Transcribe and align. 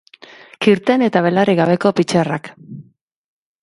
Kirten 0.65 1.05
eta 1.09 1.23
belarri 1.27 1.57
gabeko 1.63 1.95
pitxerrak. 2.01 2.55